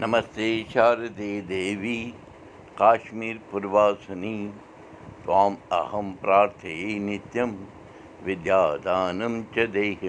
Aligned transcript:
नमस्ते 0.00 0.48
शारदे 0.72 1.30
देवी 1.46 1.96
काश्मीरपूर्वासनी 2.78 4.34
त्वाम् 5.24 5.56
अहं 5.78 6.12
نمس 6.22 6.52
دی 6.62 6.74
کشمیٖژھ 6.98 7.32
تام 7.32 7.54
اَہَمدانے 8.26 9.28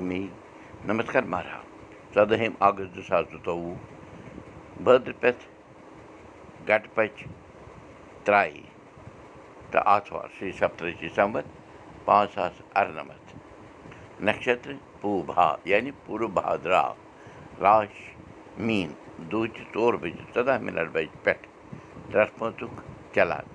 مےٚ 0.10 0.28
نمش 0.88 1.16
مَرا 1.34 1.60
ژد 2.16 2.32
ہیٚم 2.42 2.54
آگس 2.68 2.96
دۄہ 2.96 3.08
ساس 3.08 3.26
چتو 3.32 3.58
بدل 4.84 5.12
پتھ 5.22 5.48
گٹپرا 6.70 8.44
تہٕ 9.72 9.84
اَتھ 9.96 10.14
واش 10.14 10.44
سپتر 10.60 10.90
پانٛژھ 12.06 12.34
ساس 12.36 12.62
اَرن 12.80 13.00
پوٗب 15.02 15.32
पूर्व 16.06 16.28
भाद्रा 16.42 16.88
राश 17.62 17.94
मीन। 18.68 18.94
دوٗچہِ 19.32 19.64
ژور 19.74 19.94
بَجہِ 20.02 20.24
ژۄداہ 20.34 20.58
مِنَٹ 20.66 20.88
بَجہِ 20.96 21.24
پٮ۪ٹھ 21.24 21.46
چلان 23.14 23.46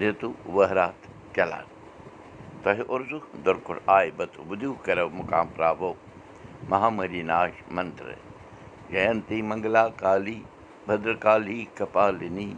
رِتُو 0.00 0.28
ؤہرات 0.54 0.98
چلان 1.34 1.66
تۄہہِ 2.62 2.82
اُرزُ 2.92 3.12
دُرکُر 3.44 3.76
آے 3.96 4.08
بتہٕ 4.16 4.44
بُدِو 4.48 4.70
کَرو 4.84 5.08
مُقام 5.18 5.46
پرٛاوو 5.56 5.92
ناش 7.30 7.54
منتر 7.76 8.08
جینتی 8.90 9.38
منگلا 9.48 9.84
کالی 10.02 10.38
بدرکالی 10.86 11.64
کپالِنی 11.78 12.50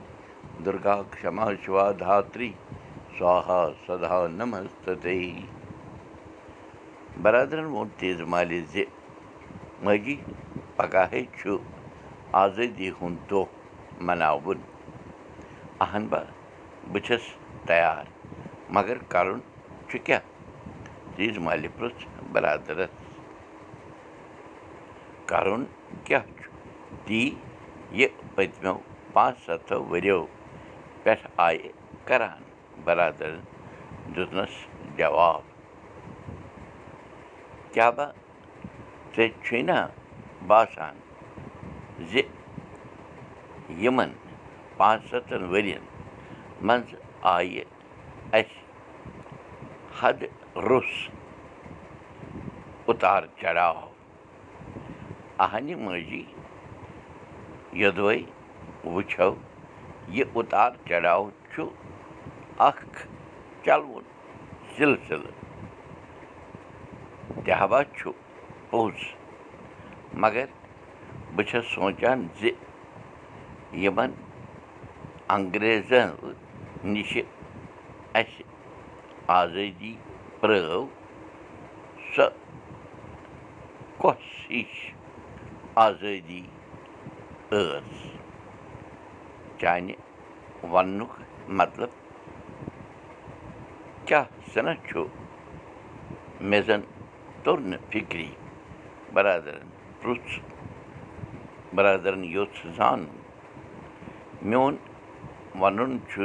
دُرگا 0.65 0.97
کما 1.11 1.47
شِوا 1.63 1.87
دھاتری 2.01 2.51
سوہا 3.19 3.63
سدا 3.87 4.27
نمستے 4.39 5.19
برادرَن 7.23 7.67
ووٚن 7.73 7.89
تیز 7.99 8.21
مالہِ 8.33 8.61
زِ 8.73 8.85
ماجی 9.85 10.17
پگاہے 10.77 11.23
چھُ 11.39 11.57
آزٲدی 12.33 12.91
ہُنٛد 13.01 13.31
دۄہ 13.31 13.45
مَناوُن 14.07 14.61
اہن 15.81 16.07
بہٕ 16.11 17.01
چھَس 17.07 17.23
تیار 17.67 18.05
مگر 18.75 18.99
کَرُن 19.13 19.41
چھُ 19.89 19.99
کیٛاہ 20.05 20.25
تیٖژ 21.15 21.39
مالہِ 21.45 21.69
پرٛژھ 21.77 22.07
بَرادَرَس 22.33 22.91
کَرُن 25.31 25.65
کیٛاہ 26.05 26.27
چھُ 26.39 26.51
تی 27.07 27.23
یہِ 27.99 28.09
پٔتمیو 28.35 28.77
پانٛژھ 29.13 29.39
سَتھو 29.47 29.77
ؤرِیو 29.91 30.21
پٮ۪ٹھ 31.03 31.27
آیہِ 31.47 31.71
کَران 32.09 32.43
بَرادَرَن 32.85 33.41
دیُتنَس 34.15 34.55
جواب۔ 34.99 35.43
کیٛاہ 37.73 37.91
با 37.97 38.07
ژےٚ 39.17 39.33
چھُے 39.45 39.63
نا 39.63 39.87
باسان 40.47 40.95
زِ 41.99 42.13
یِمَن 43.83 44.11
پانٛژھ 44.77 45.07
سَتَن 45.11 45.43
ؤرِیَن 45.51 45.85
منٛز 46.67 46.95
آیہِ 47.35 47.63
اَسہِ 48.39 48.59
حدٕ 50.01 50.21
روٚس 50.69 50.93
اُتار 52.89 53.23
چڑاو 53.41 53.89
اَہنہِ 55.45 55.75
ماجی 55.85 56.25
یوٚدوَے 57.81 58.19
وٕچھو 58.95 59.31
یہِ 60.17 60.25
اُتار 60.35 60.71
چڑاو 60.89 61.25
چھُ 61.53 61.63
اَکھ 62.69 62.97
چَلوُن 63.65 64.05
سِلسِلہٕ 64.77 65.37
تہوا 67.45 67.81
چھُ 67.97 68.11
پوٚز 68.71 68.99
مگر 70.23 70.47
بہٕ 71.37 71.45
چھَس 71.49 71.65
سونٛچان 71.75 72.19
زِ 72.41 72.51
یِمَن 73.83 74.11
انٛگریزَن 75.35 76.09
نِشہِ 76.93 77.23
اَسہِ 78.21 78.43
آزٲدی 79.39 79.95
پرٛٲو 80.41 80.81
سۄ 82.15 82.27
کۄس 84.01 84.25
ہِش 84.51 84.73
آزٲدی 85.87 86.43
ٲس 87.51 87.91
چانہِ 89.61 89.95
وَننُک 90.73 91.13
مطلب 91.61 91.91
کیٛاہ 94.07 94.27
سَنا 94.53 94.75
چھُ 94.87 95.05
مےٚ 96.49 96.63
زَن 96.67 96.81
توٚر 97.43 97.59
نہٕ 97.71 97.83
فِکری 97.91 98.31
بَرادَرَن 99.15 99.69
پرُٛژھ 100.01 100.35
بَرادَرَن 101.77 102.23
یوٚژھ 102.25 102.61
زانُن 102.77 103.07
میون 104.49 104.75
وَنُن 105.61 105.93
چھُ 106.11 106.23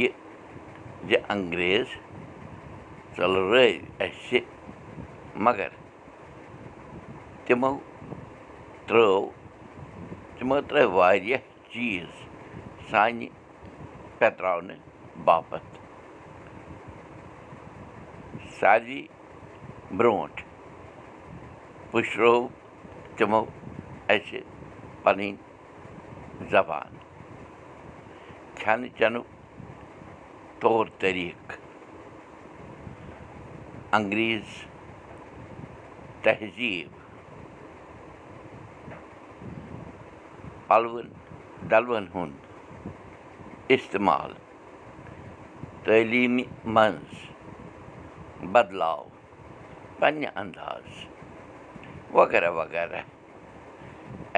یہِ 0.00 0.08
زِ 1.08 1.10
انٛگریز 1.32 1.88
ژٔلرٲوۍ 3.16 3.72
اَسہِ 4.04 4.38
مگر 5.44 5.70
تِمو 7.44 7.72
ترٛٲو 8.86 9.20
تِمو 10.38 10.56
ترٛٲوۍ 10.68 10.92
واریاہ 10.96 11.42
چیٖز 11.72 12.10
سانہِ 12.90 13.28
پٮ۪تراونہٕ 14.18 14.80
باپَتھ 15.24 15.72
ساروی 18.58 19.02
برٛونٛٹھ 19.96 20.40
پُشرو 21.90 22.34
تِمو 23.16 23.44
اَسہِ 24.12 24.40
پَنٕنۍ 25.04 25.32
زبان 26.50 26.96
کھٮ۪نہٕ 28.58 28.90
چٮ۪نُک 28.98 29.26
طور 30.60 30.86
طٔریٖقہٕ 30.98 31.58
انٛگریز 33.96 34.46
تہذیٖب 36.22 36.92
پَلوَن 40.68 41.08
ڈَلوَن 41.70 42.06
ہُنٛد 42.14 43.70
اِستعمال 43.74 44.32
تعلیٖمہِ 45.84 46.44
منٛز 46.74 47.14
بدلاو 48.52 49.04
پنٛنہِ 49.98 50.28
اَنداز 50.40 50.86
وغیرہ 52.16 52.50
وغیرہ 52.60 53.00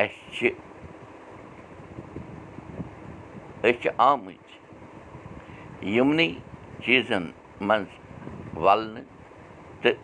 اَسہِ 0.00 0.14
چھِ 0.36 0.48
أسۍ 3.62 3.72
چھِ 3.82 3.88
آمٕتۍ 4.08 4.54
یِمنٕے 5.94 6.28
چیٖزَن 6.84 7.24
منٛز 7.66 7.90
وَلنہٕ 8.64 9.04
تہٕ 9.82 9.96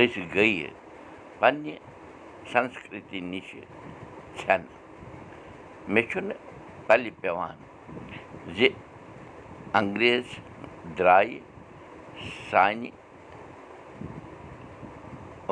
أسۍ 0.00 0.22
گٔیہِ 0.34 0.68
پنٛنہِ 1.38 1.74
سَنسکرٛتی 2.52 3.20
نِشہِ 3.30 3.60
ژھٮ۪نہٕ 4.38 4.74
مےٚ 5.92 6.08
چھُنہٕ 6.10 6.40
پَلہِ 6.86 7.10
پٮ۪وان 7.20 7.56
زِ 8.56 8.68
انٛگریز 9.78 10.26
درٛایہِ 10.98 11.38
سانہِ 12.50 12.90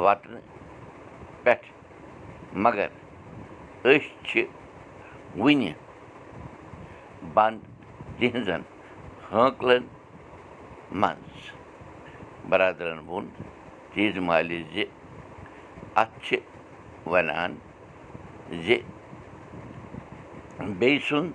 وَتنہٕ 0.04 0.42
پٮ۪ٹھ 1.42 1.66
مگر 2.64 2.88
أسۍ 3.84 3.98
چھِ 4.28 4.42
وٕنہِ 5.40 5.72
بنٛد 7.34 7.60
تِہنٛزَن 8.18 8.62
ہٲنٛکلَن 9.30 9.84
منٛز 11.00 11.34
بَرادَرَن 12.48 12.98
ووٚن 13.08 13.26
تیٖژ 13.92 14.16
مالہِ 14.26 14.58
زِ 14.72 14.84
اَتھ 16.00 16.16
چھِ 16.24 16.36
وَنان 17.10 17.52
زِ 18.64 18.76
بیٚیہِ 20.78 21.00
سُنٛد 21.08 21.32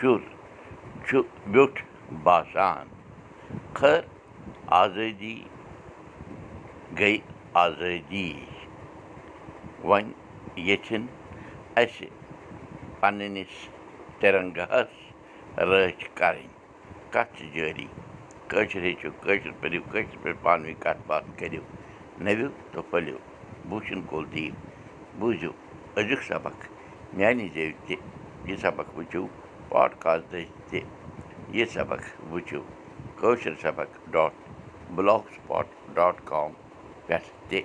شُر 0.00 0.20
چھُ 1.06 1.16
ویوٚٹھ 1.52 1.80
باسان 2.24 2.86
خٲر 3.76 4.00
آزٲدی 4.82 5.36
گٔے 6.98 7.16
آزٲدی 7.64 8.30
وۄنۍ 9.88 10.12
ییٚژھِن 10.66 11.06
اَسہِ 11.80 12.06
پنٛنِس 13.00 13.52
تِرنٛگاہَس 14.20 14.90
رٲچھ 15.68 16.04
کَرٕنۍ 16.18 16.48
کَتھ 17.12 17.30
چھِ 17.36 17.44
جٲری 17.54 17.86
کٲشِر 18.50 18.82
ہیٚچھِو 18.86 19.10
کٲشِر 19.22 19.50
پٔرِو 19.60 19.80
کٲشِر 19.92 20.16
پٲٹھۍ 20.22 20.42
پانہٕ 20.42 20.64
ؤنۍ 20.66 20.80
کَتھ 20.84 21.02
باتھ 21.08 21.28
کٔرِو 21.38 21.62
نٔوِو 22.24 22.48
تہٕ 22.72 22.82
پھٔلِو 22.90 23.16
بوٗشن 23.68 24.00
کول 24.10 24.24
دیٖو 24.32 24.54
بوٗزِو 25.18 25.50
أزیُک 25.98 26.22
سبق 26.30 26.56
میٛانہِ 27.16 27.46
زیٚوِ 27.54 27.72
تہِ 27.86 27.96
یہِ 28.48 28.56
سبق 28.64 28.86
وٕچھِو 28.98 29.26
پاڈکاسٹ 29.68 30.34
تہِ 30.70 30.80
یہِ 31.56 31.66
سبق 31.74 32.02
وٕچھِو 32.30 32.60
کٲشِر 33.20 33.54
سبق 33.62 33.90
dot 34.12 34.32
block 34.94 35.24
spot 35.34 35.66
dot 35.96 36.16
com 36.30 36.50
پٮ۪ٹھ 37.06 37.28
تہِ 37.48 37.60